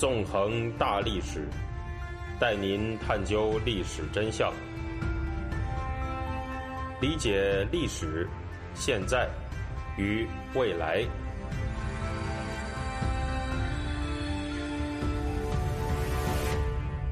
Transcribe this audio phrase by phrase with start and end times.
[0.00, 1.46] 纵横大历史，
[2.40, 4.50] 带您探究历史真相，
[7.02, 8.26] 理解历史、
[8.74, 9.28] 现在
[9.98, 11.04] 与未来。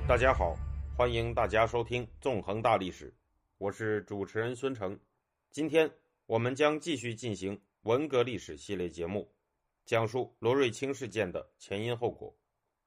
[0.08, 0.56] 大家好，
[0.96, 3.10] 欢迎大家收听《纵横大历史》，
[3.58, 4.98] 我是主持人孙成。
[5.50, 5.90] 今天
[6.24, 9.30] 我们将继续进行文革历史系列节目，
[9.84, 12.34] 讲述罗瑞卿事件的前因后果。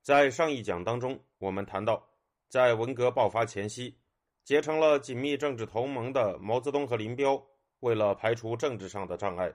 [0.02, 2.09] 在上一讲当中，我们谈到，
[2.50, 3.96] 在文革爆发前夕，
[4.44, 7.42] 结成了紧密政治同盟的毛泽东和林彪，
[7.82, 9.54] 为了排除政治上的障碍，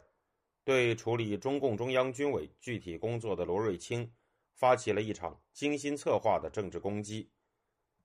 [0.62, 4.08] 对处理中共中央军委具体工作的罗瑞卿，
[4.54, 7.28] 发起了一场精心策划的政治攻击。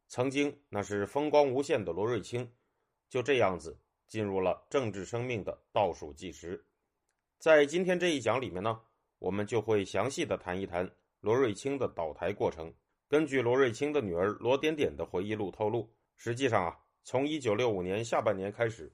[0.08, 2.52] 曾经那是风光无限的罗瑞卿，
[3.08, 6.66] 就这样子进入了政治生命的倒数计时。
[7.38, 8.82] 在今天这一讲里面呢，
[9.20, 12.74] 我们就会详细的谈一谈罗瑞卿的倒台过程。
[13.08, 18.92] 根据罗瑞卿的女儿罗点点的回忆录透露，实际上啊，从一九六五年下半年开始，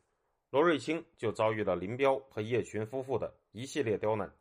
[0.50, 4.34] 罗瑞卿就遭遇了林彪和叶群夫妇的一系列刁难。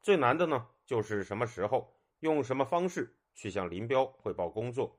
[0.00, 4.98] 最难的呢，就是什么时候用什么方式去向林彪汇报工作。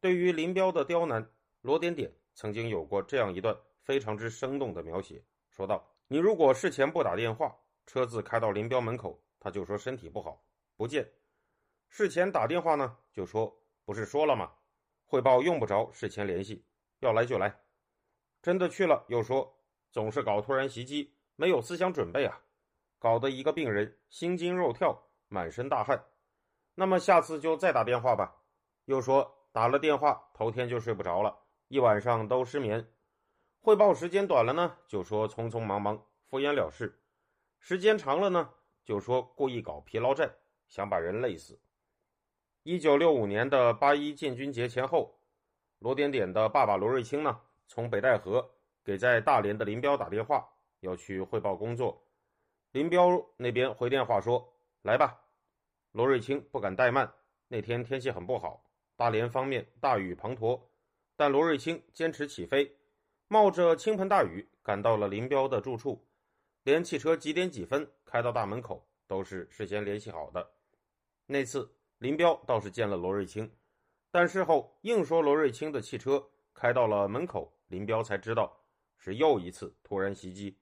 [0.00, 10.44] 对于林彪的刁难，罗点点曾经有过这样一段非常之生动的描写，说道：“你如果事前不打电话，车子开到林彪门口，他就说身体不好，
[10.76, 11.04] 不见；
[11.94, 13.54] 事前打电话呢，就说
[13.84, 14.50] 不是说了吗？
[15.04, 16.64] 汇报用不着事前联系，
[17.00, 17.54] 要来就来。
[18.40, 19.54] 真的去了，又说
[19.90, 22.40] 总是搞突然袭击，没有思想准备啊，
[22.98, 26.02] 搞得一个病人心惊肉跳，满身大汗。
[26.74, 28.38] 那么下次就再打电话吧，
[28.86, 32.90] 又说。”打了电话，头天就睡不着了，一晚上都失眠。
[33.60, 36.86] 汇报时间短了呢，就说匆匆忙忙，敷衍了事；
[37.58, 40.34] 时间长了呢，就说故意搞疲劳战，
[40.68, 41.60] 想把人累死。
[42.64, 45.12] 一九六五年的八一建军节前后，
[45.80, 48.48] 罗点点的爸爸罗瑞卿呢，从北戴河
[48.84, 52.00] 给在大连的林彪打电话，要去汇报工作。
[52.70, 54.48] 林彪那边回电话说
[54.82, 55.20] ：“来吧。”
[55.90, 57.12] 罗瑞卿不敢怠慢，
[57.48, 58.64] 那天天气很不好。
[58.94, 60.60] 大连方面大雨滂沱，
[61.16, 62.76] 但罗瑞卿坚持起飞，
[63.26, 66.06] 冒着倾盆大雨赶到了林彪的住处，
[66.62, 70.48] 连汽车几点几分开到大门口都是事先联系好的。
[71.26, 71.68] 那次
[72.02, 73.48] 林彪倒是见了罗瑞卿，
[74.10, 76.20] 但事后硬说罗瑞卿的汽车
[76.52, 78.60] 开到了门口，林彪才知道
[78.96, 80.58] 是又一次突然袭击。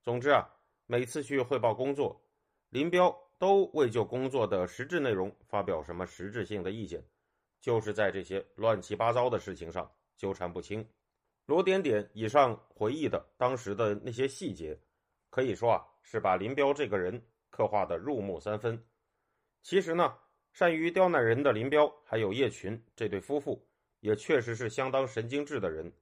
[0.00, 0.48] 总之啊，
[0.86, 2.24] 每次去汇报工作，
[2.68, 7.04] 林彪都未就工作的实质内容发表什么实质性的意见。
[7.60, 10.88] 就是在这些乱七八糟的事情上纠缠不清。
[11.46, 14.78] 罗点点以上回忆的当时的那些细节，
[15.30, 17.20] 可以说啊是把林彪这个人
[17.50, 18.80] 刻画的入木三分。
[19.62, 20.16] 其实呢，
[20.52, 23.66] 善于刁难人的林彪还有叶群这对夫妇，
[24.00, 25.92] 也确实是相当神经质的人。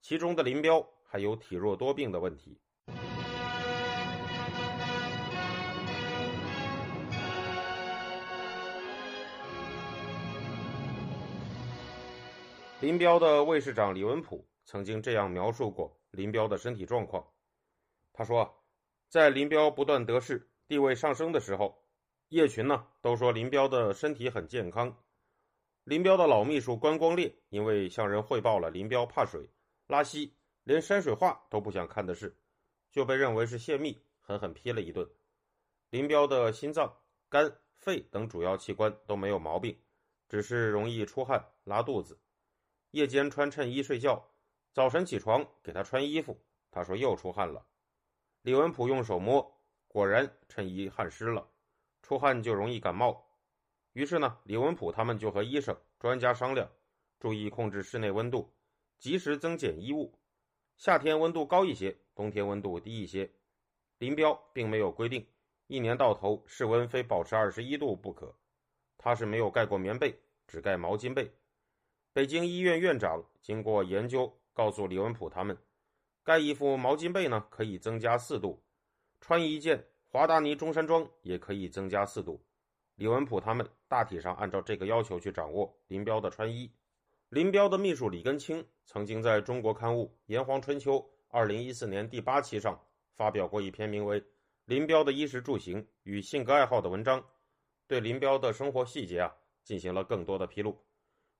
[0.00, 2.58] 其中的林彪还有体弱多病的问题。
[12.80, 17.24] 林彪的卫士长李文普曾经这样描述过林彪的身体状况。
[18.12, 18.64] 他说，
[19.08, 21.81] 在林彪不断得势、地位上升的时候，
[22.32, 24.96] 叶群呢都说林彪的身体很健康。
[25.84, 29.46] 林彪的老秘书关光烈因为向人汇报了林彪怕水、
[29.86, 30.34] 拉稀，
[30.64, 32.34] 连山水画都不想看的事，
[32.90, 35.06] 就被认为是泄密，狠狠批了一顿。
[35.90, 36.90] 林彪的心脏、
[37.28, 39.78] 肝、肺等主要器官都没有毛病，
[40.26, 42.18] 只是容易出汗、拉肚子。
[42.92, 44.26] 夜间穿衬衣睡觉，
[44.72, 47.66] 早晨起床给他穿衣服，他说又出汗了。
[48.40, 49.54] 李文普用手摸，
[49.86, 51.46] 果然衬衣汗湿了，
[52.02, 53.24] 出汗就容易感冒。
[53.92, 56.68] 于是呢，李文普他们就和医生专家商量，
[57.20, 58.52] 注意控制室内温度，
[58.98, 60.12] 及时增减衣物。
[60.76, 63.30] 夏天温度高一些，冬天温度低一些。
[63.98, 65.24] 林彪并没有规定
[65.68, 68.34] 一年到头室温非保持二十一度不可，
[68.98, 71.30] 他是没有盖过棉被，只盖毛巾被。
[72.12, 75.56] 北京医院院长经过研究，告诉李文普他们，
[76.24, 78.62] 盖一副毛巾被呢可以增加四度，
[79.20, 82.38] 穿一件华达尼中山装也可以增加四度。
[82.96, 86.70] 李文普他们大体上按照这个要求去掌握林彪的穿衣。
[87.30, 90.96] 林彪的秘书李根清曾经在中国刊物《炎黄春秋》
[91.28, 92.78] 二零一四年第八期上
[93.14, 94.20] 发表过一篇名为
[94.66, 97.24] 《林彪的衣食住行与性格爱好》的文章，
[97.86, 100.76] 对林彪的生活细节啊进行了更多的披露。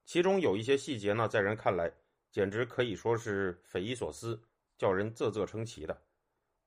[0.07, 1.93] 其中有一些细节呢，在人看来
[2.31, 4.43] 简直可以说是匪夷所思，
[4.79, 6.03] 叫人啧啧称奇的。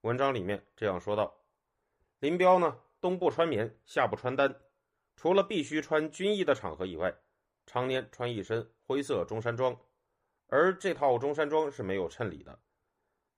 [0.01, 1.35] 文章里面这样说道：
[2.19, 4.55] 林彪呢，冬不穿棉，夏不穿单，
[5.15, 7.13] 除了必须穿军衣的场合以外，
[7.65, 9.77] 常年穿一身灰色中山装，
[10.47, 12.57] 而这套中山装是没有衬里的。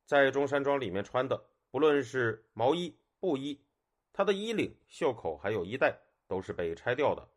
[0.05, 3.59] 在中山装里面穿的，不论是毛衣、布衣，
[4.13, 5.97] 他的衣领、袖口还有衣带
[6.27, 7.27] 都是被拆掉的。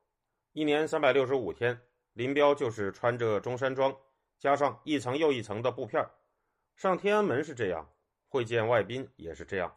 [0.52, 1.80] 一年三百六十五天，
[2.12, 3.96] 林彪就是穿着中山装，
[4.38, 6.04] 加上一层又一层的布片
[6.76, 7.90] 上天安门是这样，
[8.28, 9.76] 会见外宾也是这样。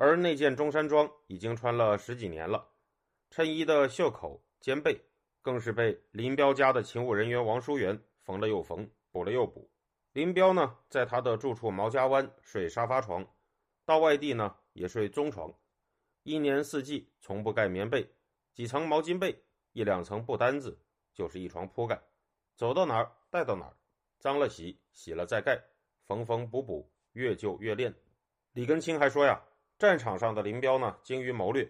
[0.00, 2.70] 而那件中山装已经穿了十几年了，
[3.30, 4.96] 衬衣的袖口、肩背
[5.42, 9.68] 更是被林彪家的勤务人员王淑元缝了又缝，补了又补。
[10.12, 13.26] 林彪呢，在他的住处毛家湾睡沙发床，
[13.84, 15.52] 到外地呢也睡棕床，
[16.22, 18.08] 一年四季从不盖棉被，
[18.54, 19.36] 几层毛巾被，
[19.72, 20.78] 一两层布单子，
[21.12, 22.00] 就是一床铺盖，
[22.54, 23.76] 走到哪儿带到哪儿，
[24.20, 25.60] 脏了洗，洗了再盖，
[26.06, 27.92] 缝缝补补，越旧越练。
[28.52, 29.42] 李根清还说呀。
[29.78, 31.64] 战场上的林彪呢，精于谋略；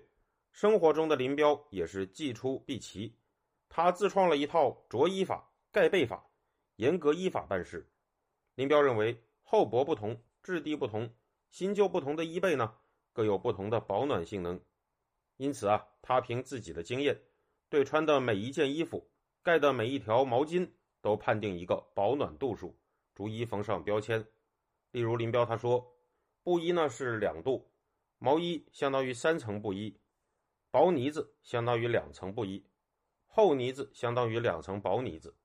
[0.50, 3.14] 生活中的林彪也是既出必齐。
[3.68, 6.26] 他自创了一套着衣法、盖被法，
[6.76, 7.86] 严格依法办事。
[8.54, 11.14] 林彪认为，厚薄不同、质地不同、
[11.50, 12.74] 新旧不同的衣被呢，
[13.12, 14.58] 各有不同的保暖性能。
[15.36, 17.20] 因此啊，他凭自己的经验，
[17.68, 19.10] 对穿的每一件衣服、
[19.42, 20.70] 盖的每一条毛巾
[21.02, 22.74] 都判定一个保暖度数，
[23.14, 24.26] 逐一缝上标签。
[24.92, 25.94] 例如，林彪他说，
[26.42, 27.70] 布衣呢是两度。
[28.18, 29.96] 毛衣相当于三层布衣，
[30.70, 32.64] 薄呢子相当于两层布衣，
[33.26, 35.36] 厚呢子相当于两层薄呢子。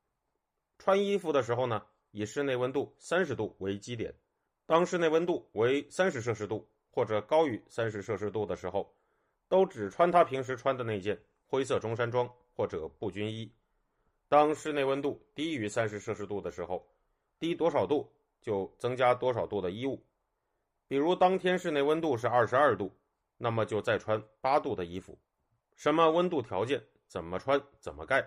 [0.80, 4.16] 穿衣服的时候呢，以室内温度三十度为基点，
[4.66, 8.96] 当室内温度为三十摄氏度或者高于三十摄氏度的时候，
[9.48, 13.54] 都只穿他平时穿的那件灰色中山装或者布军衣。
[14.28, 16.90] 当室内温度低于三十摄氏度的时候，
[17.40, 18.12] 低多少度
[18.42, 20.04] 就增加多少度的衣物。
[20.94, 22.96] 比如当天室内温度是二十二度，
[23.38, 25.18] 那么就再穿八度的衣服。
[25.76, 28.24] 什么温度条件，怎么穿，怎么盖，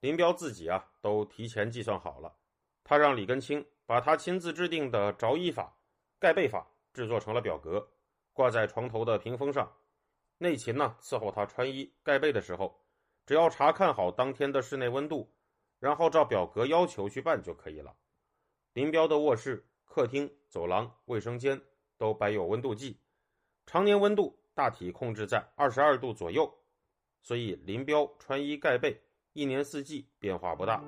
[0.00, 2.34] 林彪自己啊都提前计算好了。
[2.82, 5.72] 他让李根清把他亲自制定的着衣法、
[6.18, 7.88] 盖被法制作成了表格，
[8.32, 9.72] 挂在床头的屏风上。
[10.38, 12.76] 内勤呢伺候他穿衣盖被的时候，
[13.24, 15.32] 只要查看好当天的室内温度，
[15.78, 17.94] 然后照表格要求去办就可以了。
[18.72, 21.62] 林彪的卧室、客厅、走廊、卫生间。
[22.00, 22.98] 都摆有温度计，
[23.66, 26.50] 常年温度大体控制在二十二度左右，
[27.20, 28.98] 所以林彪穿衣盖被
[29.34, 30.82] 一年四季变化不大。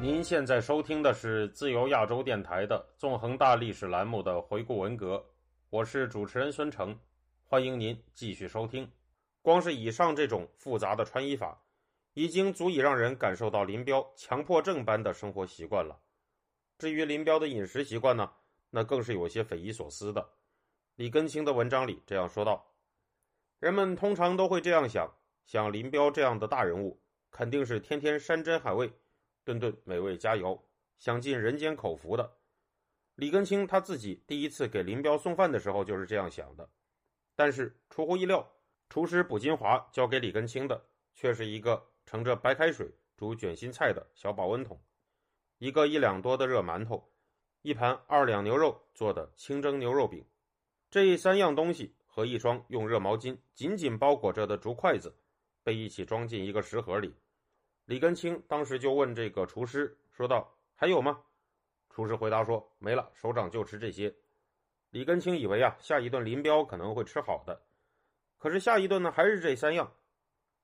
[0.00, 5.20] 您现在收听的是自由亚洲电台的纵横大历史栏目的回顾文革，
[5.70, 6.96] 我是主持人孙成，
[7.42, 8.88] 欢迎您继续收听。
[9.42, 11.62] 光是以上这种复杂的穿衣法，
[12.12, 15.98] 已经足以让人感受到林彪强迫症般的生活习惯了。
[16.78, 18.30] 至于林彪的饮食习惯呢，
[18.70, 20.30] 那更是有些匪夷所思的。
[20.96, 22.74] 李根清的文章里这样说道
[23.60, 25.10] ：“人们通常都会这样想，
[25.46, 27.00] 像林彪这样的大人物，
[27.30, 28.92] 肯定是天天山珍海味，
[29.44, 30.60] 顿顿美味佳肴，
[30.98, 32.36] 享尽人间口福的。”
[33.16, 36.68] 李根清他自己第一次给林彪送饭的时候就是这样想的，
[37.34, 38.50] 但是出乎意料。
[38.90, 40.84] 厨师卜金华交给李根清的，
[41.14, 44.82] 却是一个盛着白开水煮卷心菜的小保温桶，
[45.58, 47.08] 一个一两多的热馒头，
[47.62, 50.26] 一盘二两牛肉做的清蒸牛肉饼，
[50.90, 55.16] 这三样东西和一双用热毛巾紧紧包裹着的竹筷子，
[55.62, 57.14] 被一起装进一个食盒里。
[57.84, 61.22] 李根清当时就问这个厨师说道：“还有吗？”
[61.90, 64.12] 厨师回答说：“没了，首长就吃这些。”
[64.90, 67.62] 李根清以为啊，下一顿林彪可能会吃好的。
[68.40, 69.92] 可是下一顿呢，还是这三样。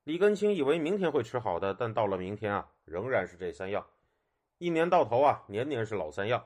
[0.03, 3.85] 李根清以为明天会吃好的，但到了明天啊，仍然是这三样。
[4.57, 6.43] 一年到头啊，年年是老三样。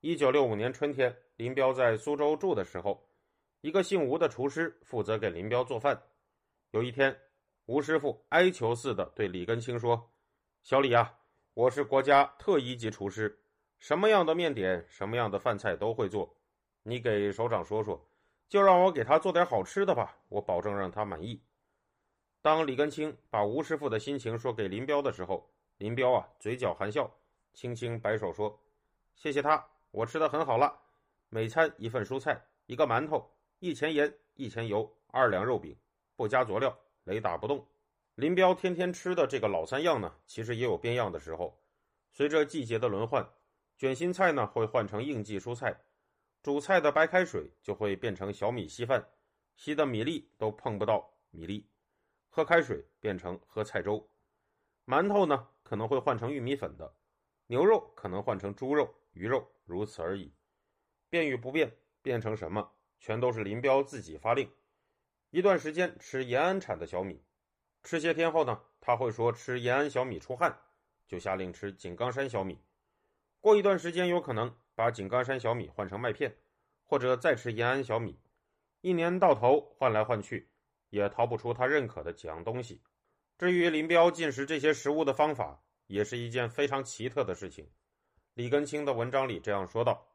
[0.00, 3.06] 一九六五年春天，林彪在苏州住的时候，
[3.60, 6.02] 一个姓吴的厨师负责给林彪做饭。
[6.70, 7.14] 有一天，
[7.66, 10.10] 吴师傅哀求似的对李根清说
[10.64, 11.14] ：“小李啊，
[11.52, 13.38] 我是国家特一级厨师，
[13.78, 16.34] 什么样的面点、什么样的饭菜都会做，
[16.84, 18.02] 你给首长说说。”
[18.50, 21.40] 就让我给他做点好吃的吧，我保证让他满意。
[22.42, 27.08] 当李根清把吴师傅的心情说给林彪的时候，林彪啊嘴角含笑，
[27.54, 28.60] 轻轻摆手说
[29.14, 30.76] ：“谢谢他，我吃的很好了。
[31.28, 33.30] 每餐一份蔬菜，一个馒头，
[33.60, 35.76] 一钱盐，一钱油，二两肉饼，
[36.16, 37.64] 不加佐料，雷打不动。”
[38.16, 41.56] 林彪天天吃的这个老三样呢，其实也有变样的时候。
[42.10, 43.24] 随着季节的轮换，
[43.78, 45.80] 卷心菜呢会换成应季蔬菜。
[46.42, 49.06] 煮菜的白开水就会变成小米稀饭，
[49.56, 51.66] 稀的米粒都碰不到米粒；
[52.30, 54.10] 喝开水变成喝菜粥。
[54.86, 56.96] 馒头呢可能会换成玉米粉的，
[57.46, 60.34] 牛肉可能换成猪肉，鱼肉，如此而已。
[61.10, 64.50] 变与不变，变成什么，全都是林彪自己发令。
[65.28, 67.22] 一段时间吃延安产的小米，
[67.82, 70.58] 吃些天后呢，他会说吃延安小米出汗，
[71.06, 72.58] 就下令吃井冈山小米。
[73.40, 76.34] 过一段时间，有可能把井冈山小米换成麦片，
[76.86, 78.18] 或者再吃延安小米。
[78.80, 80.48] 一年到头换来换去，
[80.88, 82.80] 也逃不出他认可的几样东西。
[83.36, 87.68] 至于林彪进食这些食物的方法，也是一件非常奇特的事情。
[88.32, 90.14] 李根清的文章里这样说道：“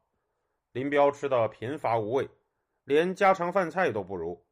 [0.74, 2.27] 林彪吃的贫乏无味，
[2.86, 4.43] 连家常饭菜都不如。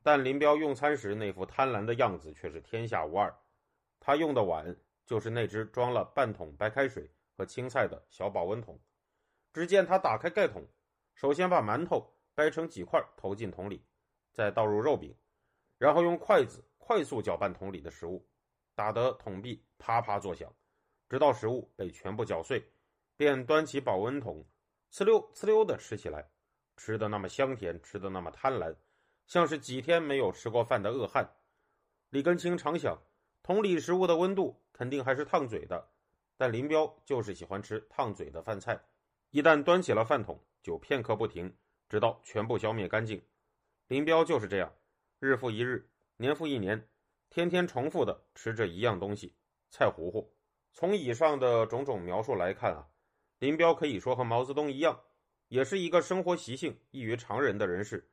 [0.00, 3.36] 但林彪用餐时那副贪婪的样子却是天下无二。
[3.98, 8.78] 他用的碗就是那只装了半桶白开水和青菜的小保温桶。
[9.56, 10.66] 只见他打开盖桶，
[11.14, 13.82] 首先把馒头掰成几块投进桶里，
[14.34, 15.16] 再倒入肉饼，
[15.78, 18.28] 然后用筷子。”快速搅拌桶里的食物，
[18.74, 20.54] 打得桶壁啪啪作响，
[21.08, 22.70] 直到食物被全部搅碎，
[23.16, 24.46] 便端起保温桶，
[24.92, 26.28] 呲溜呲溜的吃起来，
[26.76, 28.76] 吃的那么香甜，吃的那么贪婪，
[29.26, 31.34] 像是几天没有吃过饭的饿汉。
[32.10, 33.02] 李根清常想，
[33.42, 35.88] 桶里食物的温度肯定还是烫嘴的，
[36.36, 38.78] 但林彪就是喜欢吃烫嘴的饭菜，
[39.36, 41.54] 一旦端起了饭桶，就片刻不停，
[41.90, 43.22] 直到全部消灭干净。
[43.86, 44.72] 林彪就是这样，
[45.18, 45.90] 日复一日。
[46.16, 46.88] 年复一年，
[47.28, 49.36] 天天重复的吃着一样东西——
[49.68, 50.34] 菜糊糊。
[50.72, 52.88] 从以上的种种描述来看啊，
[53.38, 54.98] 林彪可以说和毛泽东一样，
[55.48, 58.10] 也是一个生活习性异于常人的人士。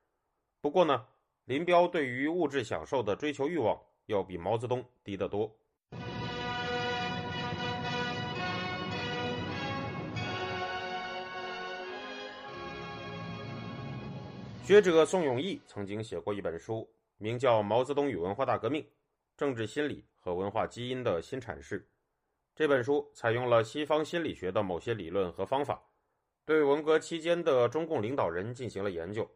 [0.59, 1.07] 不过呢，
[1.45, 5.57] 林彪对于物质享受的追求欲望要比毛泽东低得多。
[14.63, 16.89] 学者宋永毅曾经写过一本书。
[17.17, 18.85] 名叫《毛泽东与文化大革命：
[19.35, 21.81] 政治心理和文化基因的新阐释》
[22.55, 25.83] 这本书采用了西方心理学的某些理论和方法，
[26.45, 29.29] 对文革期间的中共领导人进行了研究。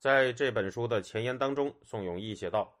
[0.00, 2.76] 在这本书的前言当中，宋永毅写道：“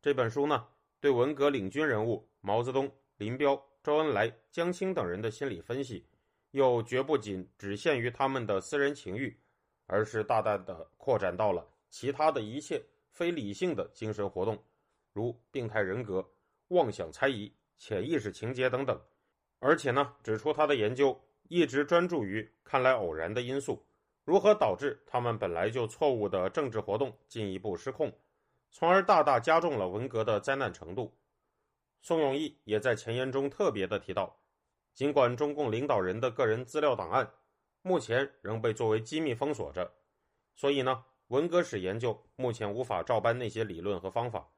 [0.00, 0.68] 这本书呢，
[1.00, 6.06] 对文革领军人物毛泽东、林彪、周恩来、江青等人的心理分析，
[6.52, 9.36] 又绝不仅只限于他们的私人情欲，
[9.88, 12.80] 而是大胆地扩展到了其他的一切。”
[13.10, 14.56] 非理性的精神活动，
[15.12, 16.24] 如病态人格、
[16.68, 18.96] 妄想猜疑、潜意识情节等等。
[19.58, 23.84] 而且呢，指出他的研究一直专注于看来偶然的因素，
[24.24, 28.12] 如何导致他们本来就错误的政治活动进一步失控，
[28.70, 31.12] 从而大大加重了文革的灾难程度。
[32.00, 34.38] 宋永毅也在前言中特别的提到，
[34.94, 37.28] 尽管中共领导人的个人资料档案
[37.82, 39.92] 目前仍被作为机密封锁着，
[40.54, 41.04] 所以呢。
[41.28, 44.50] 文革史研究目前无法照搬那些理论和方法，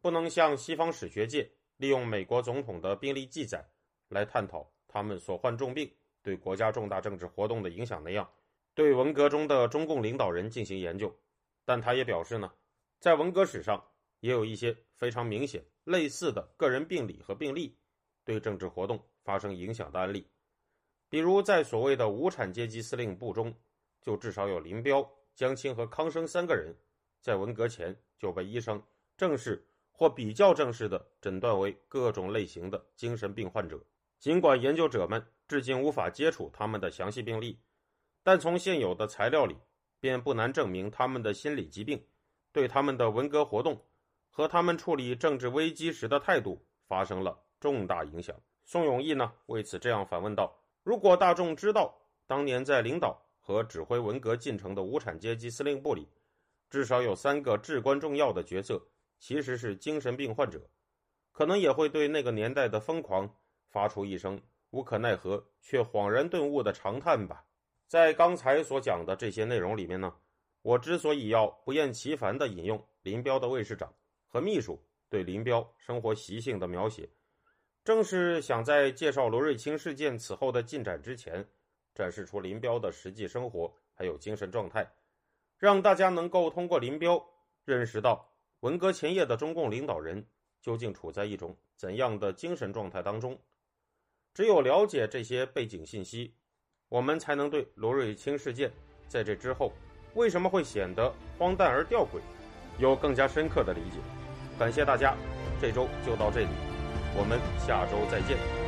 [0.00, 3.62] 不能像西方史学界利用美国总统的病历记载
[4.08, 8.26] 来探讨他们所患重病对国家重大政治活动的影响那样，
[8.72, 11.14] 对文革中的中共领导人进行研究。
[11.66, 12.50] 但他也表示呢，
[12.98, 13.86] 在文革史上
[14.20, 17.76] 也有一些非常明显类似的个人病理和病例
[18.24, 20.26] 对政治活动发生影响的案例，
[21.10, 23.52] 比如在所谓的无产阶级司令部中，
[24.00, 25.06] 就至少有林彪。
[25.34, 26.74] 江青和康生三个人，
[27.20, 28.82] 在文革前就被医生
[29.16, 33.82] 正式或比较正式的诊断为各种类型的精神病患者。
[34.18, 37.58] 尽管研究者们至今无法接触他们的详细病例，
[38.22, 39.56] 但从现有的材料里，
[39.98, 42.04] 便不难证明他们的心理疾病
[42.52, 43.82] 对他们的文革活动
[44.28, 48.38] 和他们处理政治危机时的态度发生了重大影响。
[48.64, 51.96] 宋永毅呢，为此这样反问道：“如果大众知道
[52.26, 56.06] 当年在领导。”和指挥文革进程的无产阶级司令部里，
[56.68, 58.80] 至少有三个至关重要的角色，
[59.18, 60.70] 其实是精神病患者，
[61.32, 63.28] 可能也会对那个年代的疯狂
[63.66, 67.44] 发出一声无可奈何却恍然顿悟的长叹吧。
[67.88, 70.14] 在刚才所讲的这些内容里面呢，
[70.62, 73.92] 我之所以要不厌其烦地引用林彪的卫士长
[74.28, 77.08] 和秘书对林彪生活习性的描写，
[77.90, 81.44] 正是想在介绍罗瑞卿事件此后的进展之前。
[81.92, 84.88] 展示出林彪的实际生活还有精神状态，
[85.58, 87.20] 让大家能够通过林彪
[87.64, 88.24] 认识到
[88.60, 90.24] 文革前夜的中共领导人
[90.60, 93.36] 究竟处在一种怎样的精神状态当中。
[94.32, 96.32] 只有了解这些背景信息，
[96.88, 98.70] 我们才能对罗瑞卿事件
[99.08, 99.72] 在这之后
[100.14, 102.20] 为什么会显得荒诞而吊诡，
[102.78, 103.96] 有更加深刻的理解。
[104.56, 105.16] 感谢大家，
[105.60, 106.48] 这周就到这里，
[107.14, 108.59] 我们下周再见。